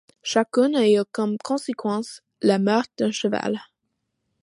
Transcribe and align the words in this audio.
Chacun 0.23 0.73
a 0.73 0.87
eu 0.89 1.05
comme 1.11 1.37
conséquence 1.37 2.23
la 2.41 2.57
mort 2.57 2.85
d'un 2.97 3.11
cheval. 3.11 3.61